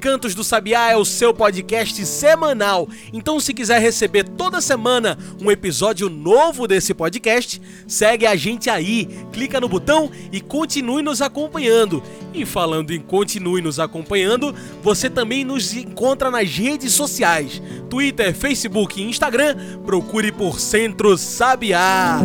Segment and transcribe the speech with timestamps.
[0.00, 2.88] Cantos do Sabiá é o seu podcast semanal.
[3.12, 9.08] Então, se quiser receber toda semana um episódio novo desse podcast, segue a gente aí,
[9.32, 12.02] clica no botão e continue nos acompanhando.
[12.32, 19.00] E falando em continue nos acompanhando, você também nos encontra nas redes sociais: Twitter, Facebook
[19.00, 19.56] e Instagram.
[19.84, 22.20] Procure por Centro Sabiá.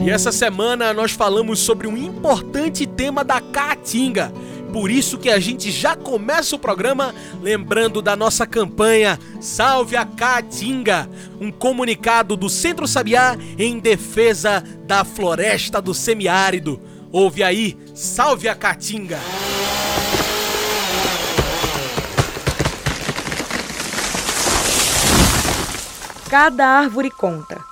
[0.00, 4.32] E essa semana nós falamos sobre um importante tema da Caatinga
[4.72, 10.04] por isso que a gente já começa o programa lembrando da nossa campanha Salve a
[10.04, 11.08] Caatinga,
[11.40, 16.80] um comunicado do Centro Sabiá em defesa da floresta do semiárido.
[17.12, 19.18] Ouve aí, Salve a Caatinga!
[26.28, 27.64] Cada árvore conta.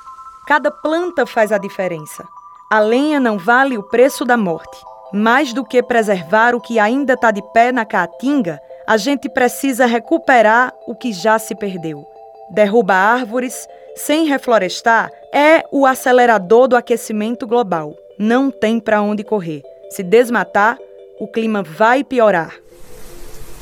[0.47, 2.27] Cada planta faz a diferença.
[2.71, 4.94] A lenha não vale o preço da morte.
[5.17, 9.87] Mais do que preservar o que ainda está de pé na caatinga, a gente precisa
[9.87, 12.05] recuperar o que já se perdeu.
[12.51, 17.95] Derruba árvores sem reflorestar é o acelerador do aquecimento global.
[18.19, 19.63] Não tem para onde correr.
[19.89, 20.77] Se desmatar,
[21.21, 22.57] o clima vai piorar.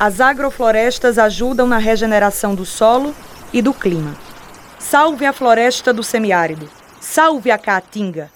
[0.01, 3.15] As agroflorestas ajudam na regeneração do solo
[3.53, 4.17] e do clima.
[4.79, 6.67] Salve a floresta do semiárido.
[6.99, 8.31] Salve a caatinga.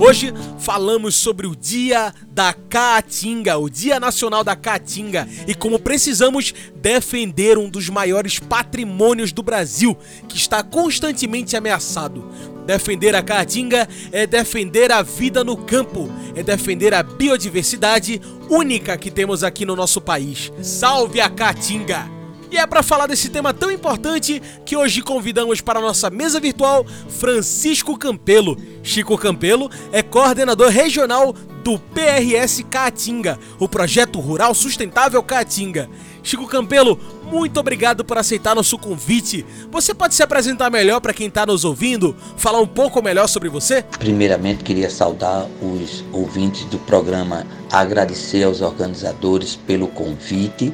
[0.00, 6.52] Hoje falamos sobre o Dia da Caatinga, o Dia Nacional da Caatinga, e como precisamos
[6.74, 9.96] defender um dos maiores patrimônios do Brasil,
[10.28, 12.55] que está constantemente ameaçado.
[12.66, 19.10] Defender a Caatinga é defender a vida no campo, é defender a biodiversidade única que
[19.10, 20.52] temos aqui no nosso país.
[20.60, 22.16] Salve a Caatinga!
[22.50, 26.40] E é para falar desse tema tão importante que hoje convidamos para a nossa mesa
[26.40, 28.56] virtual Francisco Campelo.
[28.82, 31.32] Chico Campelo é coordenador regional
[31.64, 35.90] do PRS Caatinga, o projeto rural sustentável Caatinga.
[36.22, 39.44] Chico Campelo, muito obrigado por aceitar nosso convite.
[39.70, 42.16] Você pode se apresentar melhor para quem está nos ouvindo?
[42.36, 43.82] Falar um pouco melhor sobre você?
[43.98, 50.72] Primeiramente, queria saudar os ouvintes do programa, agradecer aos organizadores pelo convite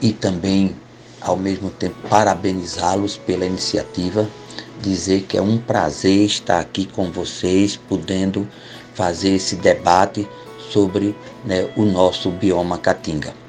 [0.00, 0.74] e também,
[1.20, 4.28] ao mesmo tempo, parabenizá-los pela iniciativa.
[4.80, 8.46] Dizer que é um prazer estar aqui com vocês, podendo
[8.94, 10.28] fazer esse debate
[10.70, 11.14] sobre
[11.44, 13.45] né, o nosso bioma Caatinga.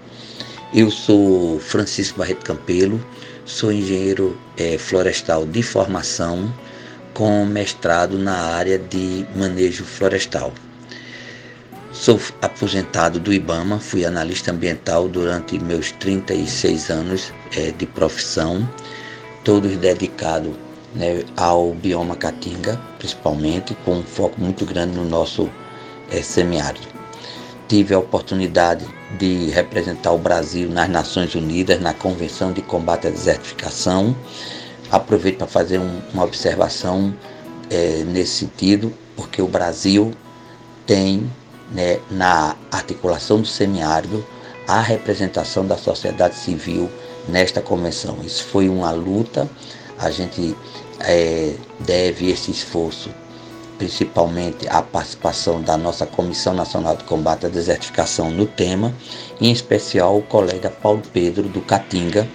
[0.73, 2.99] Eu sou Francisco Barreto Campelo,
[3.45, 6.53] sou engenheiro é, florestal de formação,
[7.13, 10.51] com mestrado na área de manejo florestal.
[11.93, 18.67] Sou aposentado do IBAMA, fui analista ambiental durante meus 36 anos é, de profissão,
[19.45, 20.53] todos dedicados
[20.93, 25.49] né, ao bioma Caatinga, principalmente, com um foco muito grande no nosso
[26.11, 26.87] é, semiárido.
[27.69, 33.09] Tive a oportunidade de representar o Brasil nas Nações Unidas, na Convenção de Combate à
[33.09, 34.15] Desertificação.
[34.91, 37.13] Aproveito para fazer um, uma observação
[37.69, 40.11] é, nesse sentido, porque o Brasil
[40.85, 41.29] tem
[41.71, 44.25] né, na articulação do semiárido
[44.67, 46.89] a representação da sociedade civil
[47.27, 48.17] nesta convenção.
[48.23, 49.49] Isso foi uma luta,
[49.97, 50.55] a gente
[50.99, 53.09] é, deve esse esforço
[53.77, 58.93] principalmente à participação da nossa Comissão Nacional de Combate à Desertificação no tema,
[59.39, 62.27] em especial o colega Paulo Pedro do Catinga,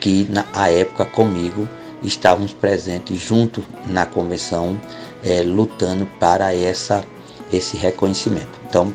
[0.00, 1.68] que na a época comigo
[2.02, 4.80] estávamos presentes junto na convenção,
[5.22, 7.04] é, lutando para essa,
[7.52, 8.60] esse reconhecimento.
[8.68, 8.94] Então,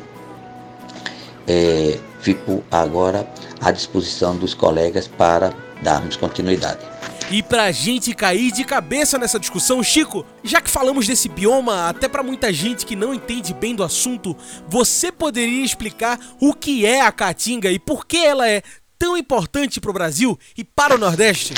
[1.48, 3.28] é, fico agora
[3.60, 6.89] à disposição dos colegas para darmos continuidade.
[7.32, 12.08] E pra gente cair de cabeça nessa discussão, Chico, já que falamos desse bioma, até
[12.08, 14.36] para muita gente que não entende bem do assunto,
[14.68, 18.64] você poderia explicar o que é a caatinga e por que ela é
[18.98, 21.54] tão importante para o Brasil e para o Nordeste?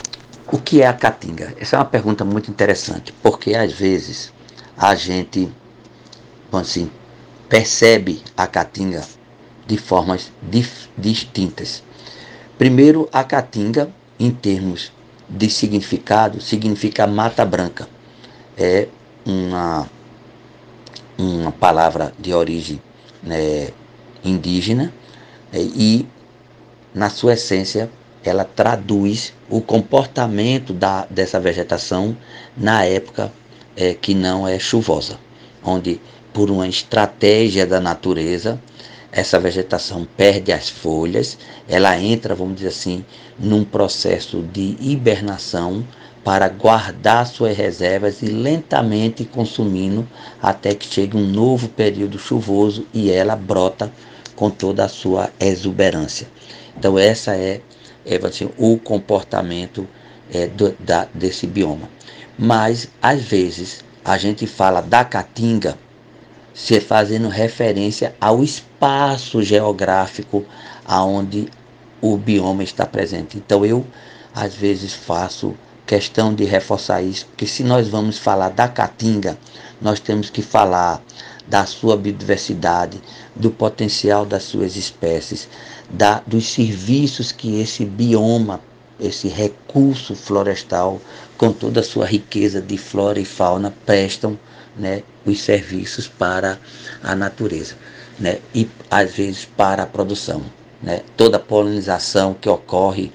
[0.52, 1.56] O que é a caatinga?
[1.58, 4.34] Essa é uma pergunta muito interessante, porque às vezes
[4.76, 5.50] a gente,
[6.52, 6.92] assim,
[7.48, 9.08] percebe a caatinga
[9.66, 11.82] de formas dif distintas.
[12.58, 13.90] Primeiro, a caatinga,
[14.20, 14.92] em termos
[15.32, 17.88] de significado, significa mata branca.
[18.58, 18.88] É
[19.26, 19.90] uma,
[21.18, 22.82] uma palavra de origem
[23.24, 23.70] né,
[24.24, 24.94] indígena
[25.52, 26.06] né, e,
[26.94, 27.90] na sua essência,
[28.24, 32.16] ela traduz o comportamento da, dessa vegetação
[32.56, 33.32] na época
[33.76, 35.18] é, que não é chuvosa,
[35.64, 36.00] onde,
[36.34, 38.62] por uma estratégia da natureza,
[39.12, 41.38] essa vegetação perde as folhas,
[41.68, 43.04] ela entra, vamos dizer assim,
[43.38, 45.86] num processo de hibernação
[46.24, 50.08] para guardar suas reservas e lentamente consumindo
[50.42, 53.92] até que chegue um novo período chuvoso e ela brota
[54.36, 56.28] com toda a sua exuberância.
[56.78, 57.62] Então essa é,
[58.06, 59.88] é assim, o comportamento
[60.32, 61.90] é, do, da, desse bioma.
[62.38, 65.78] Mas às vezes a gente fala da caatinga
[66.54, 70.46] se fazendo referência ao espaço geográfico
[70.86, 71.48] aonde
[72.02, 73.38] o bioma está presente.
[73.38, 73.86] Então eu
[74.34, 75.56] às vezes faço
[75.86, 79.38] questão de reforçar isso, porque se nós vamos falar da caatinga,
[79.82, 81.02] nós temos que falar
[81.48, 83.02] da sua biodiversidade,
[83.36, 85.50] do potencial das suas espécies,
[85.90, 88.62] da, dos serviços que esse bioma,
[89.00, 91.02] esse recurso florestal,
[91.38, 94.40] com toda a sua riqueza de flora e fauna, prestam
[94.76, 96.58] né, os serviços para
[97.04, 97.76] a natureza
[98.20, 100.44] né, e às vezes para a produção.
[100.82, 103.12] Né, toda a polinização que ocorre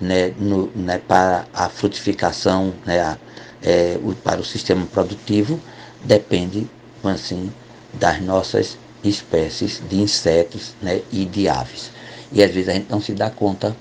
[0.00, 3.18] né, no, né, para a frutificação, né, a,
[3.62, 5.60] é, o, para o sistema produtivo,
[6.04, 6.68] depende
[7.02, 7.52] assim,
[7.94, 11.90] das nossas espécies de insetos né, e de aves.
[12.30, 13.76] E às vezes a gente não se dá conta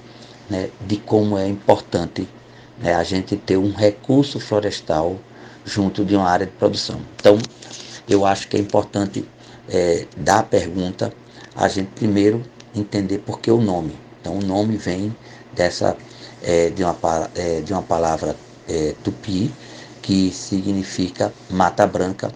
[0.50, 2.28] né, de como é importante
[2.80, 5.18] né, a gente ter um recurso florestal
[5.68, 7.00] junto de uma área de produção.
[7.18, 7.38] Então,
[8.10, 9.28] eu acho que é importante
[9.70, 11.14] é, dar a pergunta,
[11.56, 12.42] a gente primeiro
[12.74, 13.94] entender por que o nome.
[14.22, 15.16] Então, o nome vem
[15.54, 15.98] dessa
[16.42, 16.98] é, de, uma,
[17.36, 18.36] é, de uma palavra
[18.68, 19.52] é, tupi,
[20.02, 22.32] que significa mata branca,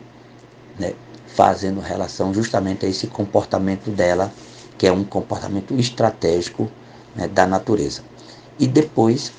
[0.77, 0.93] né,
[1.27, 4.31] fazendo relação justamente a esse comportamento dela,
[4.77, 6.69] que é um comportamento estratégico
[7.15, 8.01] né, da natureza.
[8.59, 9.31] E depois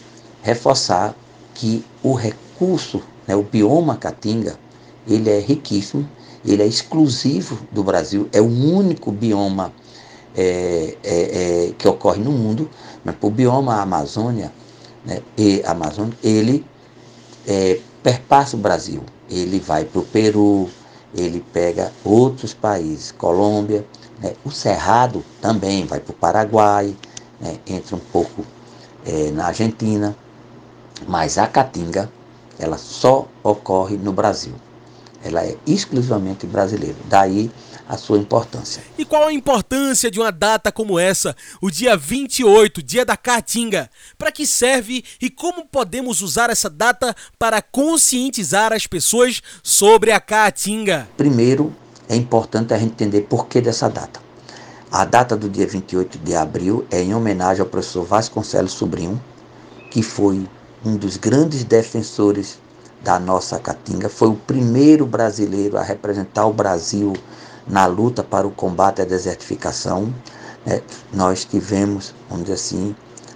[0.43, 1.15] reforçar
[1.55, 3.37] que o recurso né?
[3.37, 4.59] O bioma caatinga
[5.07, 6.09] ele é riquíssimo,
[6.45, 9.73] ele é exclusivo do Brasil, é o único bioma
[10.37, 12.69] é, é, é, que ocorre no mundo,
[13.05, 14.53] mas o bioma Amazônia
[15.05, 16.65] né, e Amazônia, ele
[17.47, 20.69] é, perpassa o Brasil, ele vai para o Peru,
[21.15, 23.85] ele pega outros países, Colômbia,
[24.21, 26.97] né, o Cerrado também vai para o Paraguai,
[27.41, 28.45] né, entra um pouco
[29.05, 30.17] é, na Argentina,
[31.07, 32.11] mas a Caatinga
[32.63, 34.55] ela só ocorre no Brasil.
[35.25, 36.97] Ela é exclusivamente brasileira.
[37.09, 37.51] Daí
[37.89, 38.83] a sua importância.
[38.97, 43.91] E qual a importância de uma data como essa, o dia 28, dia da Caatinga?
[44.17, 50.21] Para que serve e como podemos usar essa data para conscientizar as pessoas sobre a
[50.21, 51.09] Caatinga?
[51.17, 51.75] Primeiro,
[52.09, 54.21] é importante a gente entender por que dessa data.
[54.91, 59.23] A data do dia 28 de abril é em homenagem ao professor Vasconcelos Sobrinho,
[59.91, 60.47] que foi
[60.85, 62.59] um dos grandes defensores
[63.03, 67.13] da nossa caatinga, foi o primeiro brasileiro a representar o Brasil
[67.67, 70.13] na luta para o combate à desertificação.
[70.65, 70.81] Né?
[71.13, 72.95] Nós tivemos, vamos dizer assim,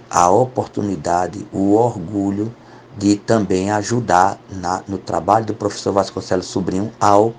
[0.09, 2.53] a oportunidade, o orgulho
[2.97, 7.33] de também ajudar na, no trabalho do professor Vasconcelos Sobrinho ao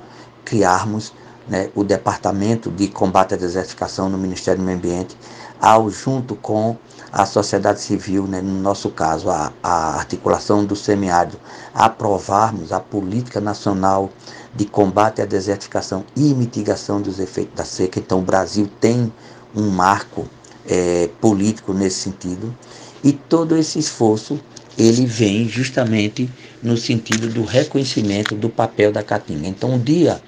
[0.45, 1.13] criarmos
[1.49, 5.17] né, o Departamento de Combate à Desertificação no Ministério do Meio Ambiente,
[5.61, 6.77] ao junto com
[7.13, 11.39] a sociedade civil, né, no nosso caso, a, a articulação do semiárido,
[11.75, 14.11] aprovarmos a política nacional
[14.55, 17.99] de combate à desertificação e mitigação dos efeitos da seca.
[17.99, 19.13] Então, o Brasil tem
[19.55, 20.27] um marco
[20.69, 22.55] é, político nesse sentido
[23.03, 24.39] e todo esse esforço
[24.77, 26.31] ele vem justamente
[26.63, 29.49] no sentido do reconhecimento do papel da Caatinga.
[29.49, 30.21] Então, o dia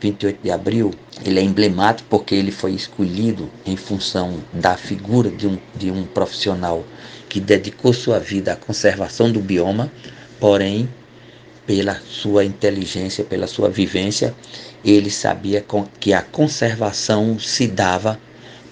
[0.00, 0.92] 28 de abril,
[1.24, 6.04] ele é emblemático porque ele foi escolhido em função da figura de um, de um
[6.04, 6.84] profissional
[7.28, 9.92] que dedicou sua vida à conservação do bioma,
[10.40, 10.88] porém,
[11.66, 14.34] pela sua inteligência, pela sua vivência,
[14.84, 15.64] ele sabia
[16.00, 18.18] que a conservação se dava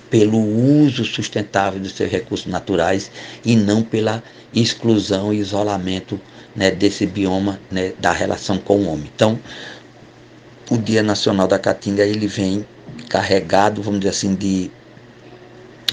[0.08, 3.10] pelo uso sustentável dos seus recursos naturais
[3.44, 4.22] e não pela
[4.54, 6.18] exclusão e isolamento
[6.54, 9.10] né, desse bioma né, da relação com o homem.
[9.14, 9.38] Então,
[10.70, 12.66] o Dia Nacional da Caatinga ele vem
[13.08, 14.70] carregado, vamos dizer assim, de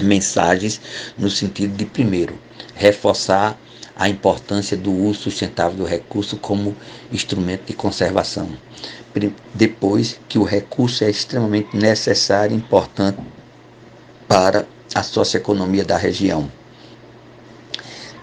[0.00, 0.80] mensagens
[1.16, 2.36] no sentido de primeiro
[2.74, 3.58] reforçar
[3.96, 6.76] a importância do uso sustentável do recurso como
[7.12, 8.48] instrumento de conservação.
[9.54, 13.20] Depois que o recurso é extremamente necessário e importante
[14.26, 16.50] para a socioeconomia da região.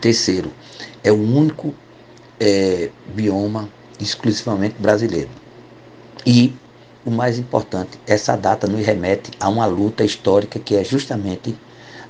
[0.02, 0.52] Terceiro,
[1.02, 1.74] é o único
[2.38, 5.41] é, bioma exclusivamente brasileiro.
[6.26, 6.54] E
[7.06, 11.58] o mais importante, essa data nos remete a uma luta histórica que é justamente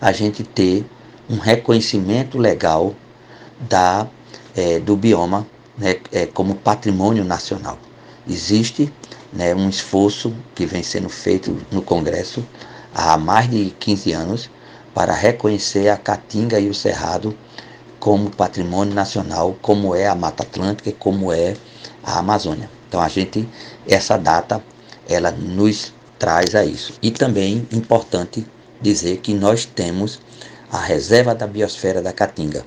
[0.02, 0.86] a gente ter
[1.30, 2.94] um reconhecimento legal
[3.70, 4.08] da,
[4.56, 7.78] é, do bioma né, é, como patrimônio nacional.
[8.28, 8.92] Existe
[9.32, 12.46] né, um esforço que vem sendo feito no Congresso
[12.94, 14.50] há mais de 15 anos
[14.94, 17.36] para reconhecer a Caatinga e o Cerrado
[18.00, 21.56] como patrimônio nacional, como é a Mata Atlântica como é
[22.04, 22.70] a Amazônia.
[22.90, 23.48] Então a gente
[23.88, 24.64] essa data
[25.08, 26.94] ela nos traz a isso.
[27.02, 28.46] E também importante
[28.82, 30.20] dizer que nós temos
[30.72, 32.66] a reserva da biosfera da Caatinga,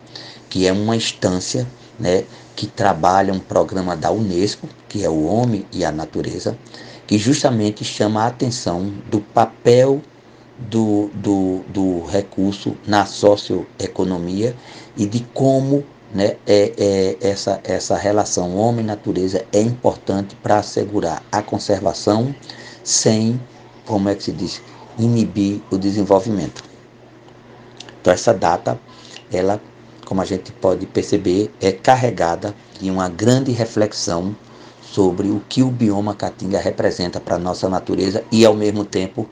[0.51, 1.67] que é uma instância,
[1.99, 6.57] né, que trabalha um programa da UNESCO, que é o Homem e a Natureza,
[7.07, 10.03] que justamente chama a atenção do papel
[10.59, 14.55] do, do, do recurso na socioeconomia
[14.97, 21.43] e de como né, é, é, essa, essa relação homem-natureza é importante para assegurar a
[21.43, 22.33] conservação
[22.85, 23.41] sem,
[23.85, 24.63] como é que se diz,
[24.97, 26.63] inibir o desenvolvimento.
[28.01, 28.79] Então essa data,
[29.33, 29.61] ela,
[30.07, 34.37] como a gente pode perceber, é carregada de uma grande reflexão
[34.81, 39.29] sobre o que o bioma caatinga representa para a nossa natureza e ao mesmo tempo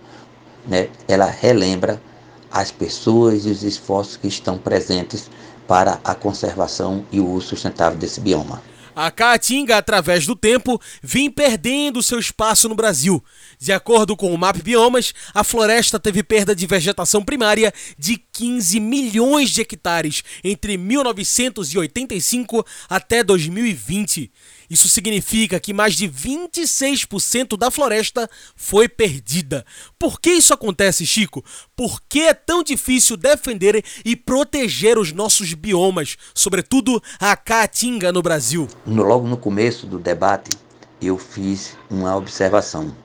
[0.67, 2.03] né, ela relembra
[2.51, 5.31] as pessoas e os esforços que estão presentes
[5.73, 8.63] para a conservação e o uso sustentável desse bioma.
[8.95, 13.25] A caatinga, através do tempo, vem perdendo seu espaço no Brasil.
[13.59, 18.79] De acordo com o MAP Biomas, a floresta teve perda de vegetação primária de 15
[18.81, 24.31] milhões de hectares entre 1985 até 2020.
[24.73, 28.27] Isso significa que mais de 26% da floresta
[28.57, 29.67] foi perdida.
[29.99, 31.45] Por que isso acontece, Chico?
[31.77, 38.23] Por que é tão difícil defender e proteger os nossos biomas, sobretudo a caatinga no
[38.23, 38.67] Brasil?
[38.87, 40.57] Logo no começo do debate,
[41.03, 42.97] eu fiz uma observação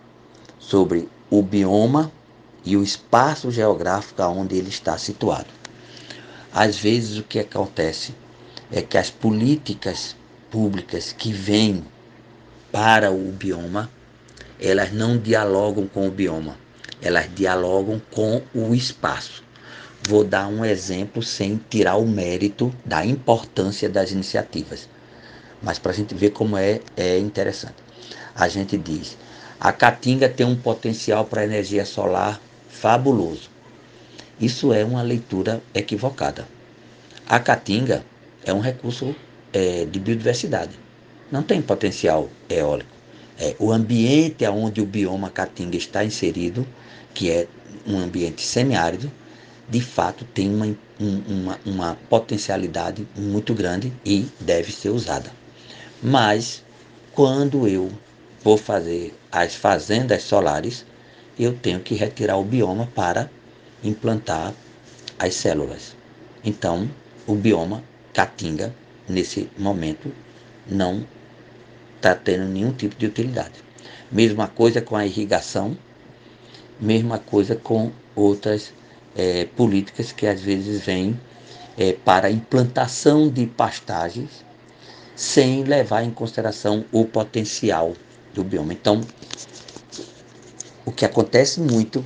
[0.58, 2.10] sobre o bioma
[2.64, 5.50] e o espaço geográfico onde ele está situado.
[6.54, 8.16] Às vezes o que acontece
[8.72, 10.16] é que as políticas
[10.52, 11.84] públicas que vêm
[12.72, 13.90] para o bioma,
[14.60, 16.58] elas não dialogam com o bioma,
[17.02, 19.44] elas dialogam com o espaço.
[20.08, 24.88] Vou dar um exemplo sem tirar o mérito da importância das iniciativas,
[25.62, 27.76] mas para a gente ver como é, é interessante.
[28.36, 29.18] A gente diz:
[29.60, 32.40] a Caatinga tem um potencial para energia solar
[32.70, 33.50] fabuloso.
[34.40, 36.48] Isso é uma leitura equivocada.
[37.28, 38.06] A Caatinga
[38.46, 39.16] é um recurso
[39.58, 40.78] é, de biodiversidade.
[41.32, 42.92] Não tem potencial eólico.
[43.40, 46.66] É, o ambiente onde o bioma caatinga está inserido,
[47.12, 47.48] que é
[47.88, 49.12] um ambiente semiárido,
[49.68, 55.32] de fato tem uma, uma, uma potencialidade muito grande e deve ser usada.
[56.04, 56.64] Mas
[57.14, 57.92] quando eu
[58.44, 60.86] vou fazer as fazendas solares,
[61.38, 63.30] eu tenho que retirar o bioma para
[63.84, 64.54] implantar
[65.18, 65.96] as células.
[66.44, 66.88] Então,
[67.26, 67.84] o bioma
[68.14, 68.74] caatinga
[69.08, 70.12] nesse momento,
[70.68, 71.06] não
[71.96, 73.64] está tendo nenhum tipo de utilidade.
[74.12, 75.78] Mesma coisa com a irrigação,
[76.80, 78.74] mesma coisa com outras
[79.16, 81.20] é, políticas que às vezes vêm
[81.78, 84.46] é, para implantação de pastagens
[85.16, 87.94] sem levar em consideração o potencial
[88.34, 88.74] do bioma.
[88.74, 89.02] Então,
[90.86, 92.06] o que acontece muito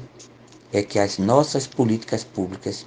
[0.72, 2.86] é que as nossas políticas públicas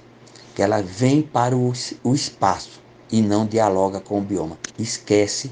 [0.55, 1.71] que elas vêm para o,
[2.03, 2.84] o espaço
[3.15, 4.57] e não dialoga com o bioma.
[4.77, 5.49] Esquece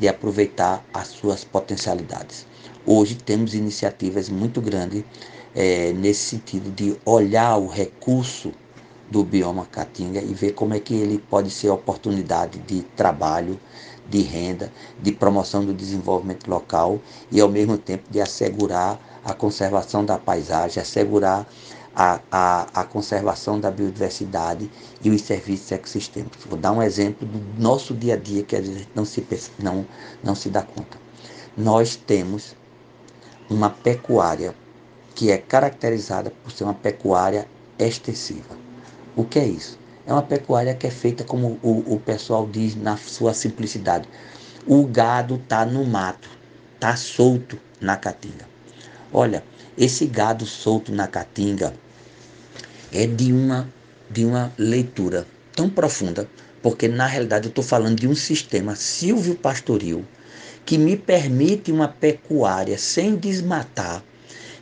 [0.00, 2.44] de aproveitar as suas potencialidades.
[2.84, 5.04] Hoje temos iniciativas muito grandes
[5.54, 8.50] é, nesse sentido de olhar o recurso
[9.08, 13.60] do bioma caatinga e ver como é que ele pode ser oportunidade de trabalho,
[14.10, 16.98] de renda, de promoção do desenvolvimento local
[17.30, 21.46] e, ao mesmo tempo, de assegurar a conservação da paisagem, assegurar
[21.94, 24.70] a, a, a conservação da biodiversidade
[25.02, 26.44] e os serviços ecossistêmicos.
[26.44, 29.24] Vou dar um exemplo do nosso dia a dia que a gente não se,
[29.58, 29.86] não,
[30.22, 30.98] não se dá conta.
[31.56, 32.56] Nós temos
[33.48, 34.54] uma pecuária
[35.14, 37.46] que é caracterizada por ser uma pecuária
[37.78, 38.56] extensiva.
[39.14, 39.78] O que é isso?
[40.06, 44.08] É uma pecuária que é feita como o, o pessoal diz na sua simplicidade.
[44.66, 46.28] O gado está no mato,
[46.74, 48.48] está solto na caatinga.
[49.12, 49.44] Olha,
[49.78, 51.74] esse gado solto na caatinga
[52.94, 53.68] é de uma,
[54.08, 56.28] de uma leitura tão profunda,
[56.62, 60.04] porque na realidade eu estou falando de um sistema silvio-pastoril
[60.64, 64.02] que me permite uma pecuária sem desmatar,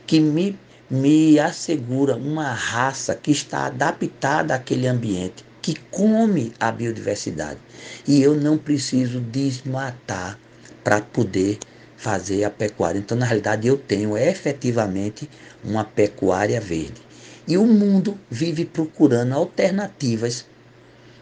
[0.05, 0.57] que me,
[0.89, 7.59] me assegura uma raça que está adaptada àquele ambiente, que come a biodiversidade.
[8.05, 10.37] E eu não preciso desmatar
[10.83, 11.59] para poder
[11.95, 12.99] fazer a pecuária.
[12.99, 15.29] Então, na realidade, eu tenho efetivamente
[15.63, 17.01] uma pecuária verde.
[17.47, 20.45] E o mundo vive procurando alternativas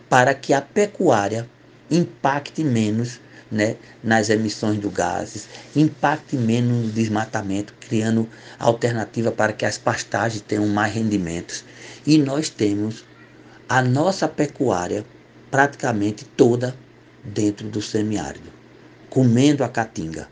[0.09, 1.49] para que a pecuária
[1.89, 3.19] impacte menos
[3.51, 10.41] né, nas emissões de gases, impacte menos no desmatamento, criando alternativa para que as pastagens
[10.41, 11.65] tenham mais rendimentos.
[12.05, 13.03] E nós temos
[13.67, 15.05] a nossa pecuária
[15.49, 16.75] praticamente toda
[17.23, 18.49] dentro do semiárido,
[19.09, 20.27] comendo a caatinga.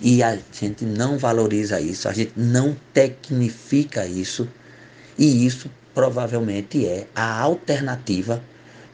[0.00, 4.48] E a gente não valoriza isso, a gente não tecnifica isso,
[5.18, 8.42] e isso provavelmente é a alternativa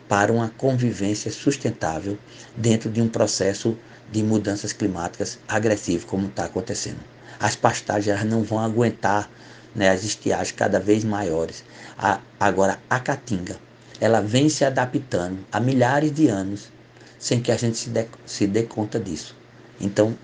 [0.08, 2.18] para uma convivência sustentável
[2.56, 3.76] dentro de um processo
[4.10, 6.98] de mudanças climáticas agressivo como está acontecendo.
[7.38, 9.30] As pastagens não vão aguentar
[9.74, 11.62] né, as estiagens cada vez maiores.
[11.96, 13.56] A, agora, a caatinga,
[14.00, 16.70] ela vem se adaptando há milhares de anos
[17.18, 19.36] sem que a gente se dê, se dê conta disso.
[19.80, 20.16] Então,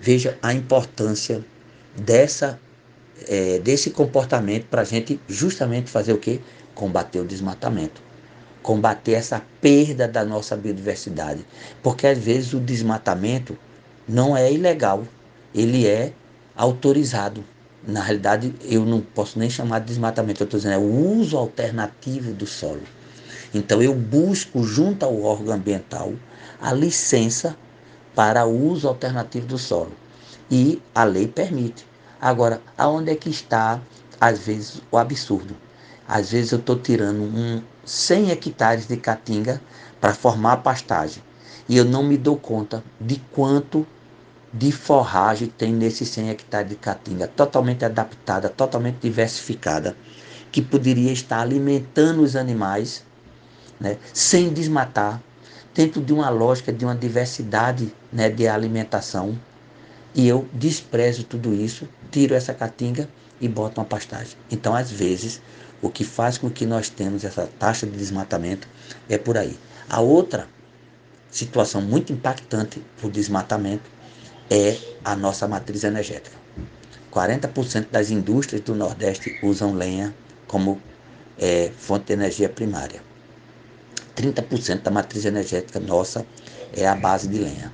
[0.00, 1.44] veja a importância
[1.96, 2.58] dessa,
[3.28, 6.40] é, desse comportamento para a gente justamente fazer o que?
[6.74, 8.10] Combater o desmatamento
[8.62, 11.44] combater essa perda da nossa biodiversidade.
[11.82, 13.56] Porque às vezes o desmatamento
[14.08, 15.04] não é ilegal,
[15.54, 16.12] ele é
[16.54, 17.44] autorizado.
[17.86, 21.36] Na realidade, eu não posso nem chamar de desmatamento, eu estou dizendo, é o uso
[21.38, 22.82] alternativo do solo.
[23.54, 26.12] Então, eu busco, junto ao órgão ambiental,
[26.60, 27.56] a licença
[28.14, 29.92] para uso alternativo do solo.
[30.50, 31.86] E a lei permite.
[32.20, 33.80] Agora, aonde é que está,
[34.20, 35.56] às vezes, o absurdo?
[36.06, 39.60] Às vezes eu estou tirando um, 100 hectares de caatinga
[40.00, 41.22] para formar a pastagem.
[41.68, 43.86] E eu não me dou conta de quanto
[44.52, 49.96] de forragem tem nesses 100 hectares de caatinga, totalmente adaptada, totalmente diversificada,
[50.50, 53.04] que poderia estar alimentando os animais,
[53.78, 55.22] né, sem desmatar,
[55.72, 59.38] dentro de uma lógica de uma diversidade né, de alimentação.
[60.14, 63.08] E eu desprezo tudo isso, tiro essa caatinga
[63.40, 64.36] e boto uma pastagem.
[64.50, 65.40] Então, às vezes,
[65.80, 68.68] o que faz com que nós temos essa taxa de desmatamento
[69.08, 69.56] é por aí.
[69.88, 70.48] A outra
[71.30, 73.84] situação muito impactante por desmatamento
[74.50, 76.36] é a nossa matriz energética.
[77.12, 80.14] 40% das indústrias do Nordeste usam lenha
[80.46, 80.80] como
[81.38, 83.00] é, fonte de energia primária.
[84.16, 86.26] 30% da matriz energética nossa
[86.72, 87.72] é a base de lenha.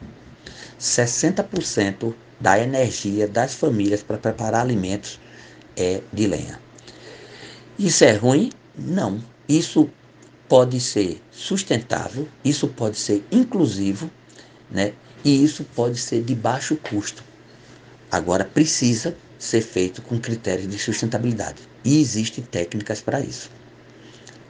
[0.78, 5.18] 60% da energia das famílias para preparar alimentos
[5.76, 6.60] é de lenha.
[7.78, 8.50] Isso é ruim?
[8.76, 9.22] Não.
[9.48, 9.88] Isso
[10.48, 14.10] pode ser sustentável, isso pode ser inclusivo,
[14.70, 14.92] né?
[15.24, 17.22] E isso pode ser de baixo custo.
[18.10, 21.62] Agora precisa ser feito com critérios de sustentabilidade.
[21.84, 23.50] E existem técnicas para isso.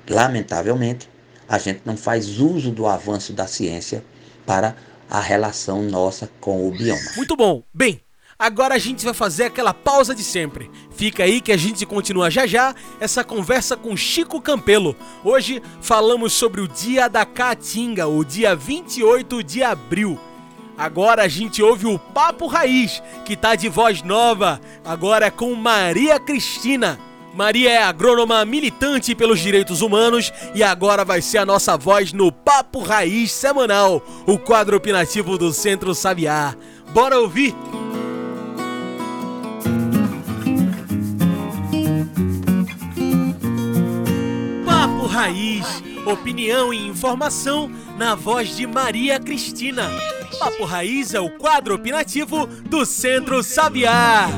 [0.08, 1.08] Lamentavelmente,
[1.48, 4.04] a gente não faz uso do avanço da ciência
[4.44, 4.76] para
[5.10, 7.00] a relação nossa com o bioma.
[7.16, 7.62] Muito bom.
[7.72, 8.00] Bem,
[8.38, 10.70] Agora a gente vai fazer aquela pausa de sempre.
[10.90, 14.94] Fica aí que a gente continua já já essa conversa com Chico Campelo.
[15.24, 20.20] Hoje falamos sobre o Dia da Caatinga, o dia 28 de abril.
[20.76, 26.20] Agora a gente ouve o Papo Raiz, que tá de voz nova, agora com Maria
[26.20, 27.00] Cristina.
[27.36, 32.32] Maria é agrônoma militante pelos direitos humanos e agora vai ser a nossa voz no
[32.32, 36.56] Papo Raiz semanal, o quadro opinativo do Centro Sabiá.
[36.94, 37.54] Bora ouvir?
[45.16, 49.90] Raiz, opinião e informação na voz de Maria Cristina.
[50.38, 54.28] Papo Raiz é o quadro opinativo do Centro Sabiá.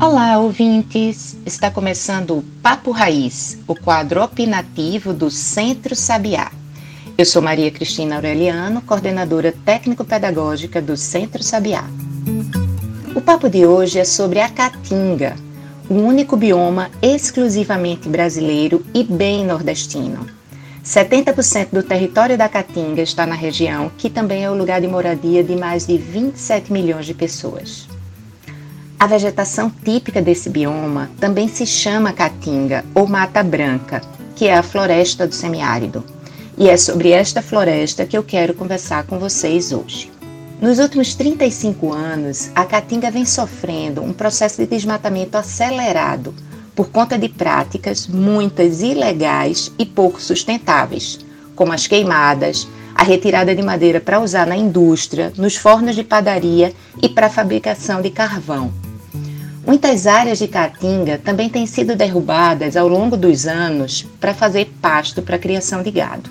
[0.00, 1.36] Olá, ouvintes!
[1.44, 6.50] Está começando o Papo Raiz, o quadro opinativo do Centro Sabiá.
[7.18, 11.84] Eu sou Maria Cristina Aureliano, coordenadora técnico-pedagógica do Centro Sabiá.
[13.14, 15.36] O papo de hoje é sobre a caatinga,
[15.90, 20.26] o único bioma exclusivamente brasileiro e bem nordestino.
[20.82, 25.44] 70% do território da Caatinga está na região, que também é o lugar de moradia
[25.44, 27.86] de mais de 27 milhões de pessoas.
[29.00, 34.02] A vegetação típica desse bioma também se chama caatinga ou mata branca,
[34.36, 36.04] que é a floresta do semiárido.
[36.58, 40.12] E é sobre esta floresta que eu quero conversar com vocês hoje.
[40.60, 46.34] Nos últimos 35 anos, a caatinga vem sofrendo um processo de desmatamento acelerado
[46.76, 51.18] por conta de práticas, muitas ilegais e pouco sustentáveis,
[51.56, 56.74] como as queimadas, a retirada de madeira para usar na indústria, nos fornos de padaria
[57.02, 58.89] e para a fabricação de carvão.
[59.66, 65.20] Muitas áreas de caatinga também têm sido derrubadas ao longo dos anos para fazer pasto
[65.20, 66.30] para a criação de gado.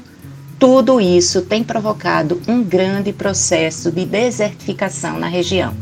[0.57, 5.73] Tudo isso tem provocado um grande processo de desertificação na região.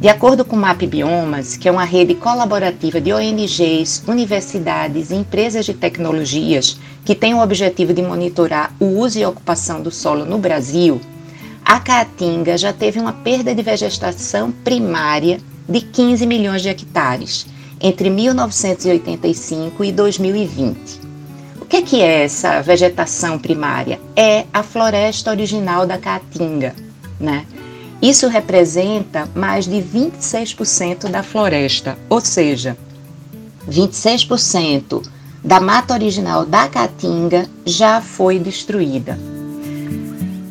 [0.00, 5.14] De acordo com o MAP Biomas, que é uma rede colaborativa de ONGs, universidades e
[5.14, 10.24] empresas de tecnologias que tem o objetivo de monitorar o uso e ocupação do solo
[10.24, 10.98] no Brasil,
[11.62, 15.38] a Caatinga já teve uma perda de vegetação primária
[15.70, 17.46] de 15 milhões de hectares
[17.80, 21.00] entre 1985 e 2020.
[21.60, 24.00] O que é, que é essa vegetação primária?
[24.16, 26.74] É a floresta original da Caatinga,
[27.18, 27.46] né?
[28.02, 32.76] Isso representa mais de 26% da floresta, ou seja,
[33.68, 35.06] 26%
[35.44, 39.18] da mata original da Caatinga já foi destruída.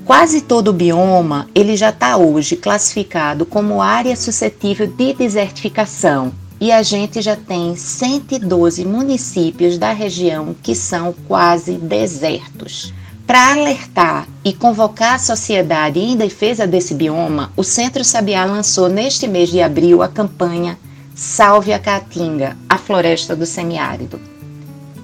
[0.10, 6.72] Quase todo o bioma ele já está hoje classificado como área suscetível de desertificação e
[6.72, 12.92] a gente já tem 112 municípios da região que são quase desertos.
[13.28, 19.28] Para alertar e convocar a sociedade em defesa desse bioma, o Centro Sabiá lançou neste
[19.28, 20.76] mês de abril a campanha
[21.14, 24.20] Salve a Caatinga, a floresta do semiárido.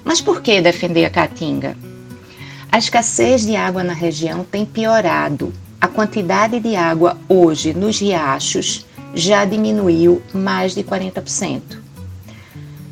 [0.03, 1.77] Mas por que defender a Caatinga?
[2.75, 5.53] A escassez de água na região tem piorado.
[5.79, 11.61] A quantidade de água hoje nos riachos já diminuiu mais de 40%.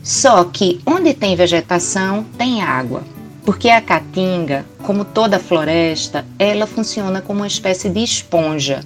[0.02, 3.04] Só que onde tem vegetação, tem água,
[3.44, 8.86] porque a caatinga, como toda floresta, ela funciona como uma espécie de esponja.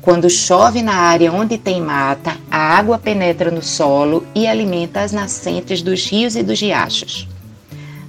[0.00, 5.12] Quando chove na área onde tem mata, a água penetra no solo e alimenta as
[5.12, 7.28] nascentes dos rios e dos riachos.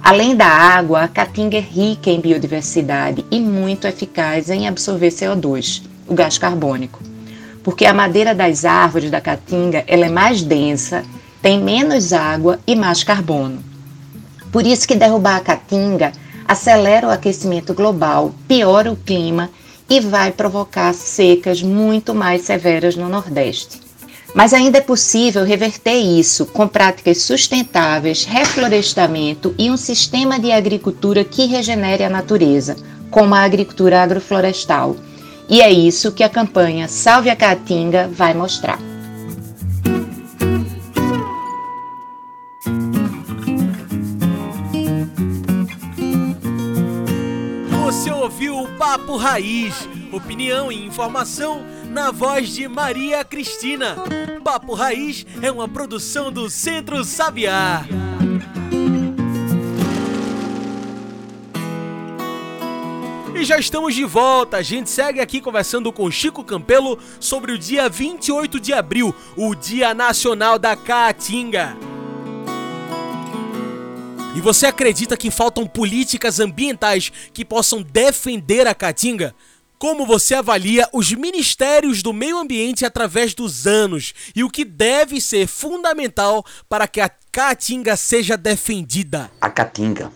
[0.02, 5.84] Além da água, a caatinga é rica em biodiversidade e muito eficaz em absorver CO2,
[6.08, 7.00] o gás carbônico.
[7.62, 11.04] Porque a madeira das árvores da caatinga ela é mais densa,
[11.40, 13.62] tem menos água e mais carbono.
[14.50, 16.10] Por isso que derrubar a caatinga
[16.48, 19.50] acelera o aquecimento global, piora o clima
[19.88, 23.91] e vai provocar secas muito mais severas no Nordeste.
[24.34, 31.22] Mas ainda é possível reverter isso com práticas sustentáveis, reflorestamento e um sistema de agricultura
[31.22, 32.76] que regenere a natureza,
[33.10, 34.96] como a agricultura agroflorestal.
[35.48, 38.78] E é isso que a campanha Salve a Caatinga vai mostrar.
[47.84, 53.96] Você ouviu o Papo Raiz, opinião e informação na voz de Maria Cristina.
[54.42, 57.84] Papo Raiz é uma produção do Centro Sabiá.
[63.38, 64.56] E já estamos de volta.
[64.56, 69.54] A gente segue aqui conversando com Chico Campelo sobre o dia 28 de abril, o
[69.54, 71.76] Dia Nacional da Caatinga.
[74.34, 79.34] E você acredita que faltam políticas ambientais que possam defender a Caatinga?
[79.82, 85.20] Como você avalia os ministérios do meio ambiente através dos anos e o que deve
[85.20, 89.28] ser fundamental para que a Caatinga seja defendida?
[89.40, 90.12] A Caatinga,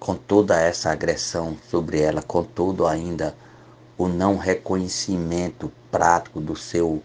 [0.00, 3.36] com toda essa agressão sobre ela, com todo ainda
[3.96, 7.00] o não reconhecimento prático do seu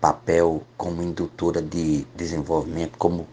[0.00, 3.26] papel como indutora de desenvolvimento, como,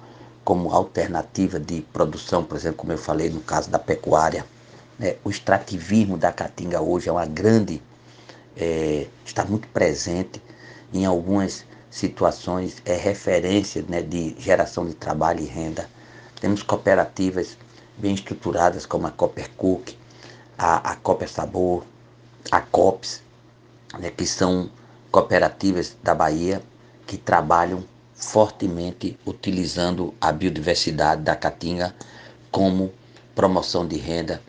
[0.44, 4.44] como alternativa de produção, por exemplo, como eu falei no caso da pecuária.
[4.98, 5.18] Né?
[5.24, 7.80] O extrativismo da Caatinga hoje é uma grande
[8.56, 10.41] é, está muito presente
[10.94, 15.89] em algumas situações, é referência né, de geração de trabalho e renda.
[16.39, 17.58] Temos cooperativas
[17.98, 19.91] bem estruturadas como a Copper Cook,
[20.58, 21.84] a, a Copper Sabor,
[22.52, 23.22] a COPS,
[24.00, 24.70] né, que são
[25.12, 26.62] cooperativas da Bahia
[27.08, 31.94] que trabalham fortemente utilizando a biodiversidade da caatinga
[32.52, 32.91] como
[33.36, 34.41] promoção de renda,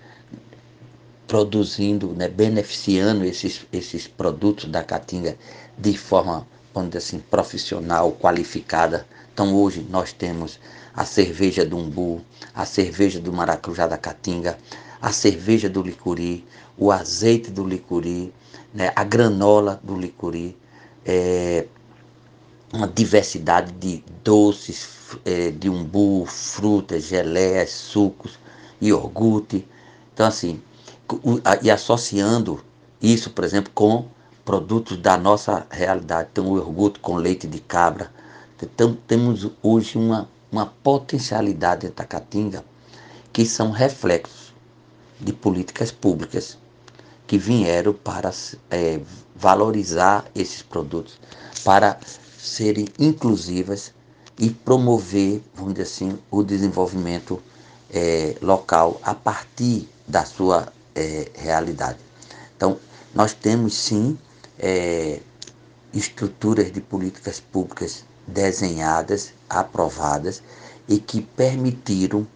[1.27, 5.37] produzindo, né, beneficiando esses, esses produtos da caatinga
[5.77, 9.07] de forma, vamos dizer assim, profissional, qualificada.
[9.33, 10.59] Então hoje nós temos
[10.95, 12.23] a cerveja do umbu,
[12.55, 14.57] a cerveja do maracujá da caatinga,
[15.01, 16.45] a cerveja do licuri,
[16.79, 18.33] o azeite do licuri,
[18.73, 20.57] né, a granola do licuri,
[21.05, 21.67] é,
[22.73, 24.89] uma diversidade de doces,
[25.25, 28.39] é, de umbu, frutas, geleias, sucos,
[28.81, 29.67] iogurte.
[30.13, 30.61] Então, assim,
[31.63, 32.63] e associando
[33.01, 34.07] isso, por exemplo, com
[34.45, 36.29] produtos da nossa realidade.
[36.33, 38.11] Então, o iogurte com leite de cabra.
[38.63, 42.65] Então, temos hoje uma, uma potencialidade em Tacatinga
[43.33, 44.55] que são reflexos
[45.21, 46.57] de políticas públicas
[47.27, 48.33] que vieram para
[48.71, 49.01] é,
[49.35, 51.19] valorizar esses produtos,
[51.65, 51.99] para
[52.39, 53.93] serem inclusivas
[54.39, 57.43] e promover, vamos dizer assim, o desenvolvimento
[57.91, 61.99] é, local a partir da sua é, realidade.
[62.57, 62.79] Então,
[63.15, 64.19] nós temos sim
[64.59, 65.21] é,
[65.93, 70.43] estruturas de políticas públicas desenhadas, aprovadas
[70.89, 72.27] e que permitiram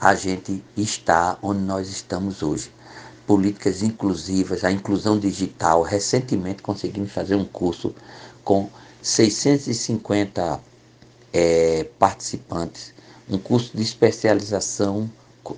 [0.00, 2.72] a gente estar onde nós estamos hoje.
[3.26, 5.82] Políticas inclusivas, a inclusão digital.
[5.82, 7.94] Recentemente conseguimos fazer um curso
[8.44, 8.68] com
[9.02, 10.60] 650
[11.32, 12.94] é, participantes,
[13.28, 15.10] um curso de especialização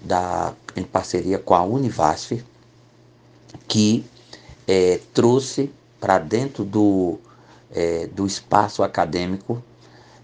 [0.03, 2.45] da, em parceria com a Univasf,
[3.67, 4.05] que
[4.67, 5.71] é, trouxe
[6.01, 7.19] para dentro do,
[7.71, 9.63] é, do espaço acadêmico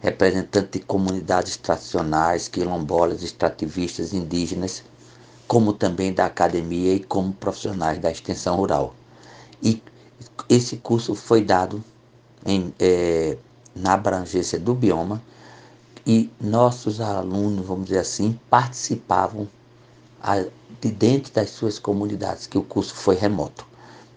[0.00, 4.85] representantes de comunidades tradicionais, quilombolas, extrativistas, indígenas,
[5.48, 8.94] como também da academia e como profissionais da extensão rural.
[9.62, 9.83] E
[10.46, 11.83] esse curso foi dado
[12.44, 13.38] em, é,
[13.74, 15.22] na abrangência do bioma
[16.06, 19.48] e nossos alunos, vamos dizer assim, participavam
[20.80, 23.66] de dentro das suas comunidades, que o curso foi remoto.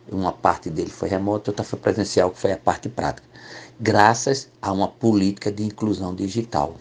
[0.09, 3.27] Uma parte dele foi remoto, outra foi presencial, que foi a parte prática,
[3.79, 6.75] graças a uma política de inclusão digital.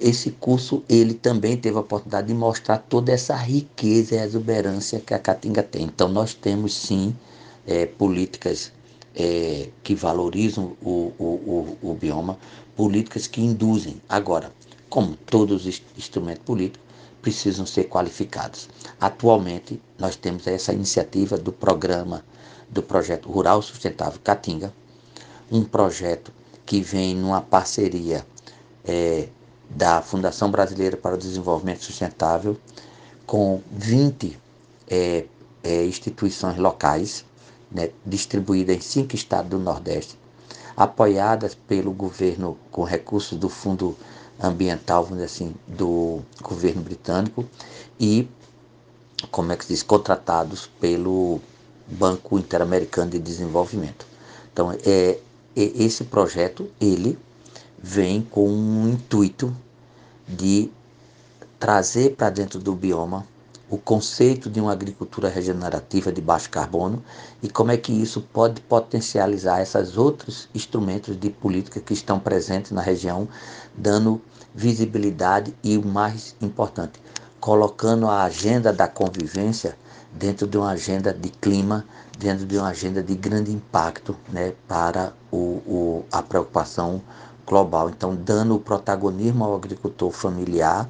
[0.00, 5.12] Esse curso, ele também teve a oportunidade de mostrar toda essa riqueza e exuberância que
[5.12, 5.82] a Caatinga tem.
[5.82, 7.16] Então, nós temos sim
[7.66, 8.72] é, políticas
[9.16, 12.38] é, que valorizam o, o, o, o bioma,
[12.78, 14.00] políticas que induzem.
[14.08, 14.52] Agora,
[14.88, 16.86] como todos os instrumentos políticos,
[17.20, 18.68] precisam ser qualificados.
[19.00, 22.24] Atualmente, nós temos essa iniciativa do programa
[22.70, 24.72] do projeto Rural Sustentável Caatinga,
[25.50, 26.30] um projeto
[26.64, 28.24] que vem numa parceria
[28.84, 29.28] é,
[29.68, 32.56] da Fundação Brasileira para o Desenvolvimento Sustentável
[33.26, 34.38] com 20
[34.88, 35.24] é,
[35.64, 37.24] é, instituições locais
[37.72, 40.16] né, distribuída em cinco estados do Nordeste,
[40.78, 43.96] apoiadas pelo governo com recursos do Fundo
[44.40, 47.44] Ambiental, vamos dizer assim, do governo britânico
[47.98, 48.28] e,
[49.32, 51.40] como é que se diz, contratados pelo
[51.88, 54.06] Banco Interamericano de Desenvolvimento.
[54.52, 55.18] Então, é, é
[55.56, 57.18] esse projeto, ele
[57.82, 59.52] vem com um intuito
[60.28, 60.70] de
[61.58, 63.26] trazer para dentro do bioma
[63.70, 67.02] o conceito de uma agricultura regenerativa de baixo carbono
[67.42, 72.72] e como é que isso pode potencializar esses outros instrumentos de política que estão presentes
[72.72, 73.28] na região,
[73.76, 74.20] dando
[74.54, 77.00] visibilidade e o mais importante,
[77.38, 79.76] colocando a agenda da convivência
[80.12, 81.84] dentro de uma agenda de clima,
[82.18, 87.02] dentro de uma agenda de grande impacto né, para o, o, a preocupação
[87.46, 87.90] global.
[87.90, 90.88] Então, dando o protagonismo ao agricultor familiar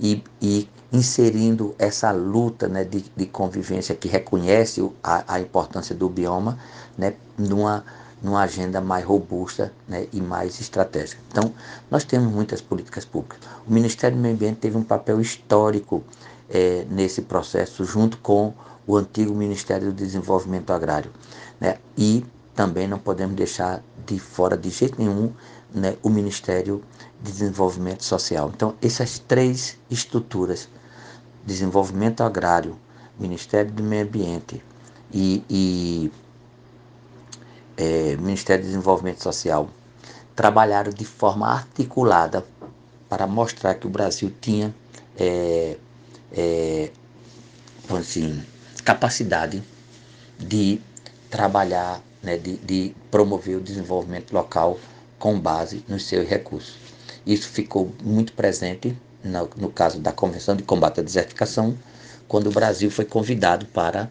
[0.00, 6.08] e, e inserindo essa luta né, de, de convivência que reconhece a, a importância do
[6.08, 6.58] bioma
[6.96, 7.84] né, numa,
[8.22, 11.20] numa agenda mais robusta né, e mais estratégica.
[11.30, 11.52] Então,
[11.90, 13.38] nós temos muitas políticas públicas.
[13.68, 16.02] O Ministério do Meio Ambiente teve um papel histórico
[16.48, 18.52] é, nesse processo, junto com
[18.86, 21.12] o antigo Ministério do Desenvolvimento Agrário.
[21.60, 25.32] Né, e também não podemos deixar de fora de jeito nenhum
[25.72, 26.82] né, o Ministério
[27.22, 28.50] de Desenvolvimento Social.
[28.54, 30.68] Então, essas três estruturas
[31.44, 32.76] Desenvolvimento Agrário,
[33.18, 34.62] Ministério do Meio Ambiente
[35.12, 36.12] e, e
[37.76, 39.68] é, Ministério do Desenvolvimento Social
[40.36, 42.44] trabalharam de forma articulada
[43.08, 44.74] para mostrar que o Brasil tinha
[45.18, 45.76] é,
[46.32, 46.90] é,
[47.98, 48.42] assim,
[48.84, 49.62] capacidade
[50.38, 50.80] de
[51.28, 54.78] trabalhar, né, de, de promover o desenvolvimento local
[55.18, 56.76] com base nos seus recursos.
[57.30, 61.78] Isso ficou muito presente no, no caso da Convenção de Combate à Desertificação,
[62.26, 64.10] quando o Brasil foi convidado para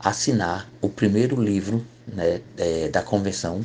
[0.00, 3.64] assinar o primeiro livro né, é, da Convenção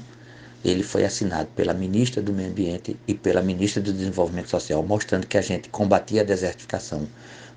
[0.63, 5.25] ele foi assinado pela ministra do Meio Ambiente e pela ministra do Desenvolvimento Social, mostrando
[5.25, 7.07] que a gente combatia a desertificação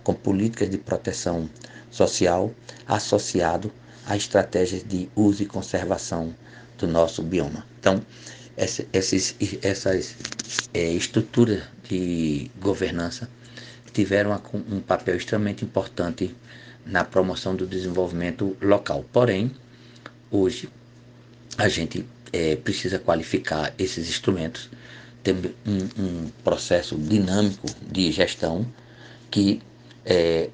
[0.02, 1.48] com políticas de proteção
[1.90, 2.50] social
[2.86, 3.72] associado
[4.06, 6.34] a estratégias de uso e conservação
[6.78, 7.66] do nosso bioma.
[7.78, 8.00] Então,
[8.56, 10.14] essa, essas, essas
[10.72, 13.28] é, estruturas de governança
[13.92, 16.35] tiveram um papel extremamente importante
[16.85, 19.04] na promoção do desenvolvimento local.
[19.12, 19.52] Porém,
[20.30, 20.68] hoje
[21.57, 24.68] a gente é, precisa qualificar esses instrumentos,
[25.22, 28.66] tem um, um, processo dinâmico de gestão
[29.30, 29.62] que
[30.04, 30.50] é,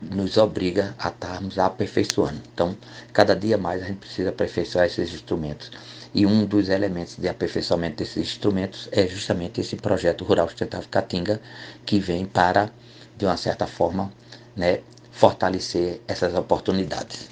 [0.00, 2.40] nos obriga a estarmos aperfeiçoando.
[2.52, 2.76] Então,
[3.12, 5.70] cada dia mais a gente precisa aperfeiçoar esses instrumentos.
[6.12, 11.40] E um dos elementos de aperfeiçoamento desses instrumentos é justamente esse projeto Rural Sustentável Caatinga,
[11.86, 12.72] que vem para,
[13.16, 14.12] de uma certa forma,
[14.56, 14.80] né,
[15.12, 17.28] fortalecer essas oportunidades.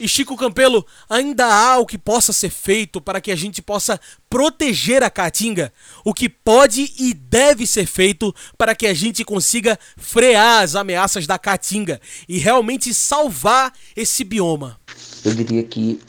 [0.00, 4.00] E Chico Campelo, ainda há o que possa ser feito para que a gente possa
[4.30, 5.70] proteger a caatinga?
[6.02, 11.26] O que pode e deve ser feito para que a gente consiga frear as ameaças
[11.26, 14.80] da caatinga e realmente salvar esse bioma?
[15.22, 16.00] Eu diria que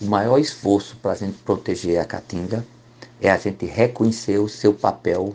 [0.00, 2.64] o maior esforço para a gente proteger a caatinga
[3.20, 5.34] é a gente reconhecer o seu papel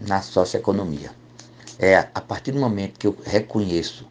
[0.00, 1.10] na socioeconomia.
[1.78, 4.06] É a partir do momento que eu reconheço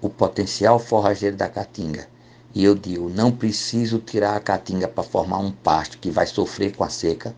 [0.00, 2.08] o potencial forrageiro da caatinga
[2.54, 6.74] e eu digo, não preciso tirar a caatinga para formar um pasto que vai sofrer
[6.74, 7.34] com a seca.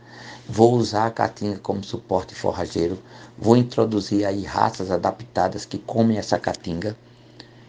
[0.48, 2.98] Vou usar a caatinga como suporte forrageiro.
[3.37, 6.96] Vou introduzir aí raças adaptadas que comem essa caatinga.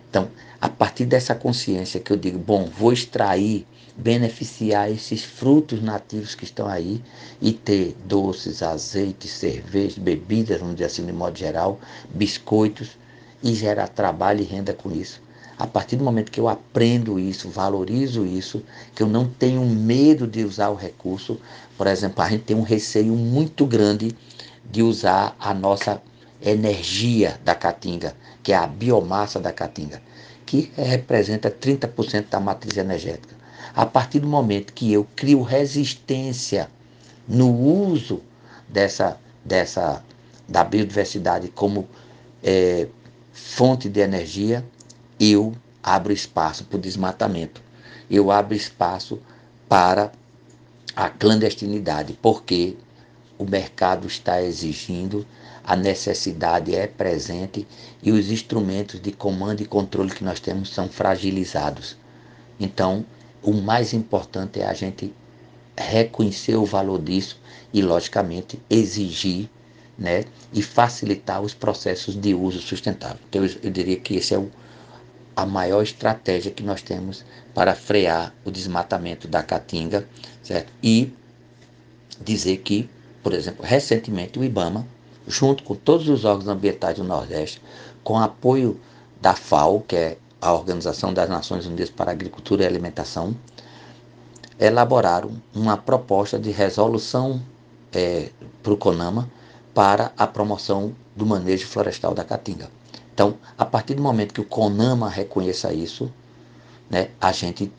[0.10, 0.30] Então,
[0.60, 6.44] a partir dessa consciência que eu digo, bom, vou extrair, beneficiar esses frutos nativos que
[6.44, 7.02] estão aí
[7.42, 11.80] e ter doces, azeites, cervejas, bebidas, vamos dizer assim, de modo geral,
[12.14, 12.98] biscoitos
[13.44, 15.22] e gerar trabalho e renda com isso
[15.62, 18.64] a partir do momento que eu aprendo isso, valorizo isso,
[18.96, 21.40] que eu não tenho medo de usar o recurso,
[21.78, 24.16] por exemplo, a gente tem um receio muito grande
[24.66, 26.02] de usar a nossa
[26.42, 30.02] energia da caatinga, que é a biomassa da caatinga,
[30.48, 33.41] que representa 30% da matriz energética.
[33.76, 36.70] A partir do momento que eu crio resistência
[37.28, 38.22] no uso
[38.68, 40.04] dessa, dessa
[40.48, 41.88] da biodiversidade como
[42.44, 42.88] é,
[43.32, 44.66] fonte de energia,
[45.20, 47.62] eu abro espaço para o desmatamento,
[48.10, 49.20] eu abro espaço
[49.70, 50.12] para
[50.96, 52.76] a clandestinidade, porque
[53.38, 55.26] o mercado está exigindo,
[55.64, 57.68] a necessidade é presente
[58.04, 61.98] e os instrumentos de comando e controle que nós temos são fragilizados.
[62.60, 63.06] Então,
[63.44, 65.14] o mais importante é a gente
[65.78, 67.40] reconhecer o valor disso
[67.74, 69.50] e, logicamente, exigir
[69.98, 73.20] né, e facilitar os processos de uso sustentável.
[73.30, 74.50] Então, eu, diria que esse é o,
[75.36, 77.24] a maior estratégia que nós temos
[77.54, 80.08] para frear o desmatamento da caatinga,
[80.44, 80.72] certo?
[80.82, 81.14] E
[82.20, 82.90] dizer que,
[83.24, 84.86] por exemplo, recentemente o IBAMA,
[85.28, 87.62] junto com todos os órgãos ambientais do Nordeste,
[88.04, 88.80] com apoio
[89.22, 93.36] da FAO, que é a Organização das Nações Unidas para a Agricultura e Alimentação,
[94.60, 97.42] elaboraram uma proposta de resolução
[97.94, 98.30] é,
[98.64, 99.30] para o CONAMA
[99.74, 102.70] para a promoção do manejo florestal da caatinga.
[103.14, 106.12] Então, a partir do momento que o CONAMA reconheça isso,
[106.90, 107.72] né, a gente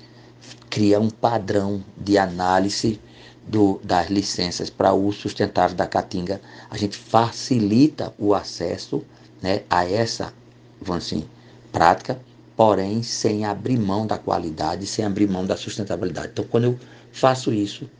[0.70, 3.00] cria um padrão de análise
[3.46, 9.04] do, das licenças para uso sustentável da caatinga, a gente facilita o acesso
[9.42, 10.32] né, a essa
[10.80, 11.28] vamos assim,
[11.70, 12.20] prática,
[12.62, 16.28] porém sem abrir mão da qualidade, sem abrir mão da sustentabilidade.
[16.32, 16.78] Então, quando eu
[17.10, 17.90] faço isso,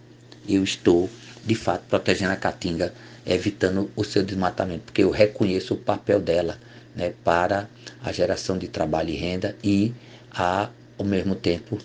[0.49, 1.11] eu estou,
[1.45, 2.95] de fato, protegendo a caatinga,
[3.27, 6.61] evitando o seu desmatamento, porque eu reconheço o papel dela
[6.95, 7.69] né, para
[8.05, 9.93] a geração de trabalho e renda e,
[10.31, 11.77] a, ao mesmo tempo,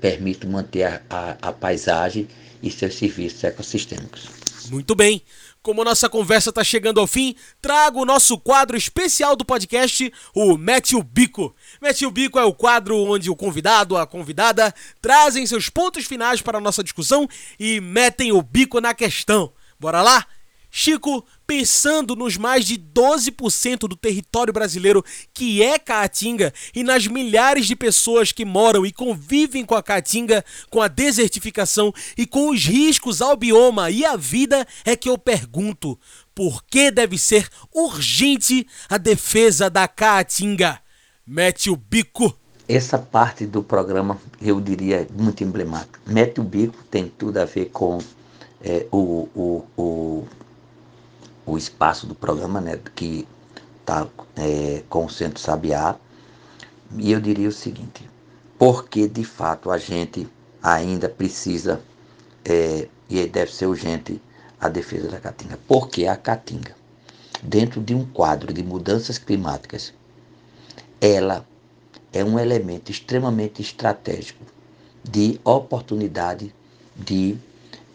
[0.00, 2.26] permite manter a, a, a paisagem
[2.62, 4.30] e seus serviços ecossistêmicos.
[4.70, 5.20] Muito bem.
[5.64, 10.58] Como nossa conversa está chegando ao fim, trago o nosso quadro especial do podcast, o
[10.58, 11.56] Mete o Bico.
[11.80, 16.42] Mete o Bico é o quadro onde o convidado, a convidada, trazem seus pontos finais
[16.42, 17.26] para a nossa discussão
[17.58, 19.54] e metem o bico na questão.
[19.80, 20.26] Bora lá?
[20.76, 27.66] Chico, pensando nos mais de 12% do território brasileiro que é caatinga e nas milhares
[27.66, 32.64] de pessoas que moram e convivem com a caatinga, com a desertificação e com os
[32.64, 35.96] riscos ao bioma e à vida, é que eu pergunto:
[36.34, 40.80] por que deve ser urgente a defesa da caatinga?
[41.24, 42.36] Mete o bico.
[42.68, 46.00] Essa parte do programa eu diria muito emblemática.
[46.04, 47.98] Mete o bico tem tudo a ver com
[48.60, 50.28] é, o, o, o
[51.46, 53.26] o espaço do programa, né, que
[53.80, 55.96] está é, com o Centro Sabiá.
[56.96, 58.08] E eu diria o seguinte:
[58.58, 60.28] porque de fato a gente
[60.62, 61.80] ainda precisa
[62.44, 64.20] é, e deve ser urgente
[64.60, 65.58] a defesa da caatinga.
[65.68, 66.74] Porque a caatinga,
[67.42, 69.92] dentro de um quadro de mudanças climáticas,
[71.00, 71.46] ela
[72.12, 74.44] é um elemento extremamente estratégico
[75.02, 76.54] de oportunidade
[76.96, 77.36] de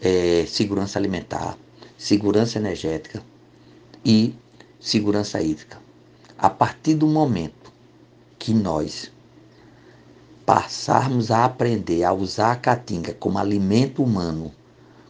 [0.00, 1.56] é, segurança alimentar,
[1.98, 3.22] segurança energética
[4.04, 4.34] e
[4.80, 5.78] segurança hídrica.
[6.38, 7.72] A partir do momento
[8.38, 9.12] que nós
[10.46, 14.52] passarmos a aprender a usar a caatinga como alimento humano,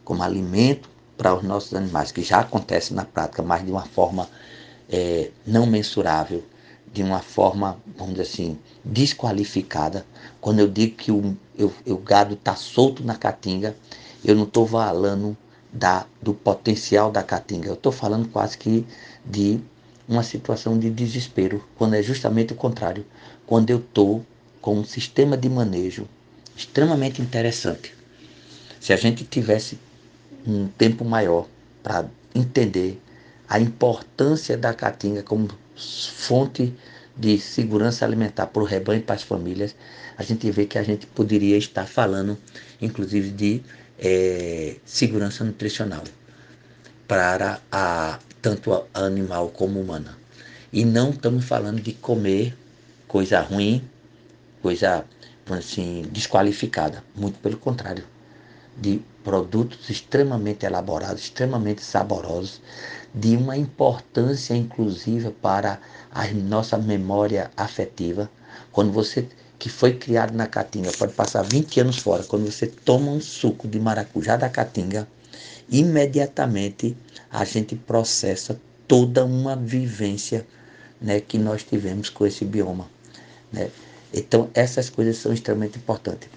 [0.03, 4.29] como alimento para os nossos animais, que já acontece na prática, mas de uma forma
[4.89, 6.43] é, não mensurável,
[6.93, 10.05] de uma forma, vamos dizer assim, desqualificada.
[10.41, 13.75] Quando eu digo que o, eu, o gado está solto na caatinga,
[14.23, 15.37] eu não estou falando
[15.71, 18.85] da, do potencial da caatinga, eu estou falando quase que
[19.25, 19.59] de
[20.07, 23.05] uma situação de desespero, quando é justamente o contrário,
[23.45, 24.25] quando eu estou
[24.59, 26.07] com um sistema de manejo
[26.55, 27.95] extremamente interessante.
[28.79, 29.79] Se a gente tivesse
[30.45, 31.47] um tempo maior
[31.81, 32.05] para
[32.35, 33.01] entender
[33.47, 36.73] a importância da caatinga como fonte
[37.15, 39.75] de segurança alimentar para o rebanho e para as famílias,
[40.17, 42.37] a gente vê que a gente poderia estar falando,
[42.81, 43.61] inclusive, de
[44.01, 46.03] é, segurança nutricional
[47.07, 50.17] para a, tanto a animal como humana.
[50.73, 52.57] E não estamos falando de comer
[53.07, 53.83] coisa ruim,
[54.61, 55.05] coisa
[55.49, 57.03] assim, desqualificada.
[57.15, 58.03] Muito pelo contrário.
[58.77, 62.61] De produtos extremamente elaborados, extremamente saborosos,
[63.13, 65.79] de uma importância inclusiva para
[66.09, 68.31] a nossa memória afetiva.
[68.71, 69.27] Quando você
[69.61, 73.67] que foi criado na caatinga pode passar 20 anos fora, quando você toma um suco
[73.67, 75.07] de maracujá da caatinga,
[75.69, 76.97] imediatamente
[77.29, 80.47] a gente processa toda uma vivência
[80.99, 82.89] né, que nós tivemos com esse bioma.
[83.53, 83.69] Né?
[84.11, 86.27] Então, essas coisas são extremamente importantes.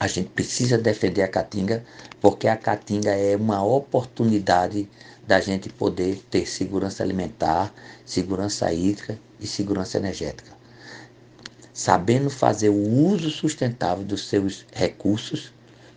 [0.00, 1.84] A gente precisa defender a caatinga,
[2.22, 4.88] porque a caatinga é uma oportunidade
[5.26, 7.70] da gente poder ter segurança alimentar,
[8.06, 10.55] segurança hídrica e segurança energética.
[11.76, 15.52] Sabendo fazer o uso sustentável dos seus recursos,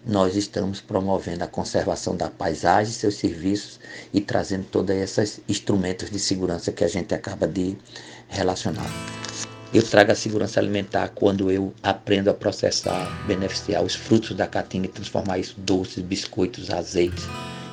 [0.05, 3.79] nós estamos promovendo a conservação da paisagem, seus serviços
[4.13, 7.77] e trazendo todos esses instrumentos de segurança que a gente acaba de
[8.27, 8.91] relacionar.
[9.73, 14.87] Eu trago a segurança alimentar quando eu aprendo a processar, beneficiar os frutos da caatinga
[14.87, 17.23] e transformar isso em doces, biscoitos, azeites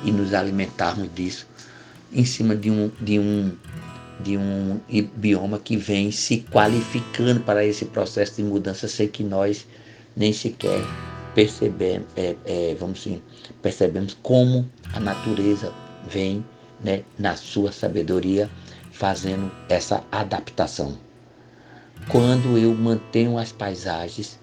[0.05, 1.45] e nos alimentarmos disso
[2.11, 3.51] em cima de um, de um,
[4.19, 4.79] de um
[5.15, 9.65] bioma que vem se qualificando para esse processo de mudança sem que nós
[10.15, 10.81] nem sequer
[11.35, 13.21] percebemos, é, é, vamos assim,
[13.61, 15.71] percebemos como a natureza
[16.09, 16.43] vem
[16.83, 18.49] né, na sua sabedoria
[18.91, 20.97] fazendo essa adaptação.
[22.09, 24.39] Quando eu mantenho as paisagens,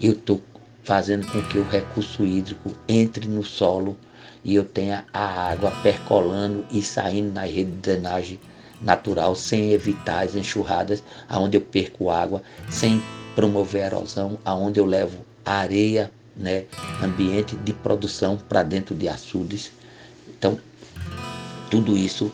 [0.00, 0.40] eu estou
[0.82, 3.94] fazendo com que o recurso hídrico entre no solo
[4.42, 8.40] e eu tenha a água percolando e saindo na rede de drenagem
[8.80, 13.02] natural, sem evitar as enxurradas, aonde eu perco água, sem
[13.34, 16.64] promover erosão, aonde eu levo areia, né,
[17.02, 19.72] ambiente de produção para dentro de açudes.
[20.28, 20.58] Então,
[21.70, 22.32] tudo isso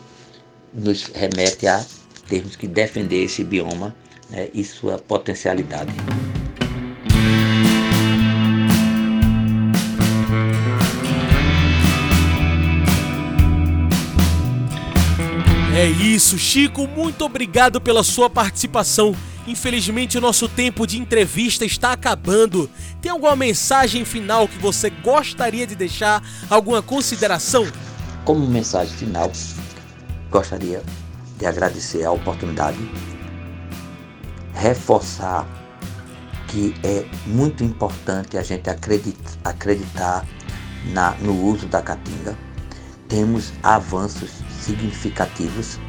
[0.73, 1.83] nos remete a
[2.27, 3.95] termos que defender esse bioma
[4.29, 5.93] né, e sua potencialidade.
[15.77, 19.13] É isso, Chico, muito obrigado pela sua participação.
[19.45, 22.69] Infelizmente, o nosso tempo de entrevista está acabando.
[23.01, 26.23] Tem alguma mensagem final que você gostaria de deixar?
[26.49, 27.67] Alguma consideração?
[28.23, 29.29] Como mensagem final,
[30.31, 30.81] gostaria
[31.37, 32.79] de agradecer a oportunidade
[34.53, 35.45] reforçar
[36.47, 40.25] que é muito importante a gente acreditar, acreditar
[40.93, 42.37] na, no uso da caatinga.
[43.09, 45.79] Temos avanços significativos.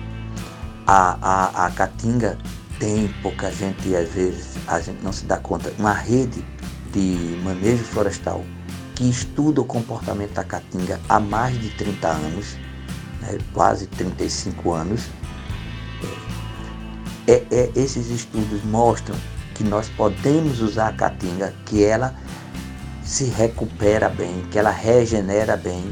[0.87, 2.39] A, a, a caatinga
[2.79, 6.45] tem pouca gente, às vezes a gente não se dá conta, uma rede
[6.93, 8.45] de manejo florestal
[8.95, 12.57] que estuda o comportamento da caatinga há mais de 30 anos,
[13.21, 15.03] né, quase 35 anos,
[17.29, 19.17] é, é, esses estudos mostram
[19.55, 22.15] que nós podemos usar a caatinga, que ela
[23.05, 25.91] se recupera bem, que ela regenera bem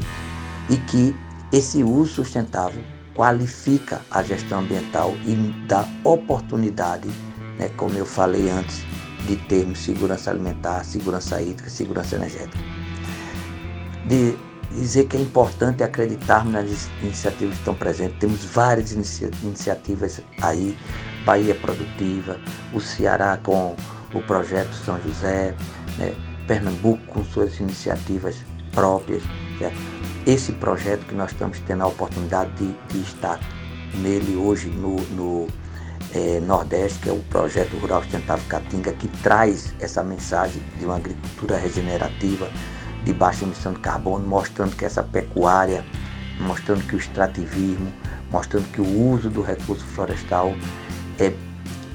[0.69, 1.15] e que
[1.55, 2.83] esse uso sustentável
[3.15, 5.35] qualifica a gestão ambiental e
[5.67, 7.07] dá oportunidade,
[7.57, 8.83] né, como eu falei antes,
[9.25, 12.59] de termos segurança alimentar, segurança hídrica, segurança energética.
[14.05, 14.37] De
[14.71, 18.19] dizer que é importante acreditarmos nas iniciativas que estão presentes.
[18.19, 20.77] Temos várias inicia iniciativas aí
[21.25, 22.37] Bahia Produtiva,
[22.73, 23.77] o Ceará com
[24.13, 25.55] o projeto São José,
[25.97, 26.13] né?
[26.45, 28.35] Pernambuco com suas iniciativas
[28.73, 29.23] próprias,
[29.57, 29.94] certo?
[30.25, 33.39] Esse projeto que nós estamos tendo a oportunidade de, de estar
[33.95, 35.47] nele hoje no, no
[36.13, 40.95] é, Nordeste, que é o projeto Rural Sustentável Caatinga, que traz essa mensagem de uma
[40.95, 42.49] agricultura regenerativa,
[43.03, 45.85] de baixa emissão de carbono, mostrando que essa pecuária,
[46.39, 47.91] mostrando que o extrativismo,
[48.31, 50.55] mostrando que o uso do recurso florestal
[51.19, 51.31] é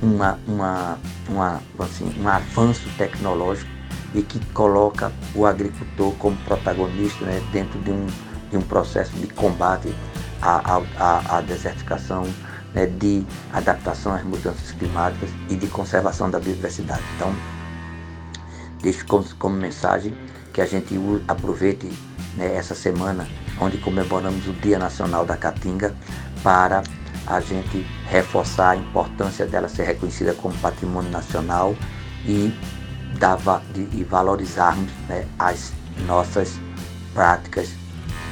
[0.01, 3.80] uma, uma, uma, assim, um avanço tecnológico
[4.14, 8.06] e que coloca o agricultor como protagonista né, dentro de um,
[8.50, 9.94] de um processo de combate
[10.42, 12.26] à, à, à desertificação,
[12.74, 17.02] né, de adaptação às mudanças climáticas e de conservação da biodiversidade.
[17.16, 17.34] Então,
[18.82, 20.14] deixo como, como mensagem
[20.52, 20.94] que a gente
[21.28, 21.90] aproveite
[22.36, 23.26] né, essa semana,
[23.61, 25.94] onde comemoramos o Dia Nacional da Caatinga,
[26.42, 26.82] para
[27.26, 31.76] a gente reforçar a importância dela ser reconhecida como patrimônio nacional
[32.26, 32.52] e,
[33.20, 33.38] dar,
[33.74, 35.72] de, e valorizarmos né, as
[36.06, 36.58] nossas
[37.14, 37.68] práticas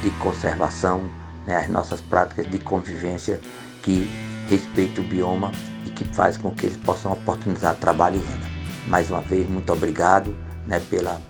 [0.01, 1.09] de conservação,
[1.45, 3.39] né, as nossas práticas de convivência
[3.83, 4.09] que
[4.49, 5.51] respeitam o bioma
[5.85, 8.49] e que faz com que eles possam oportunizar trabalho e renda.
[8.87, 10.35] Mais uma vez, muito obrigado
[10.65, 11.21] né, pela,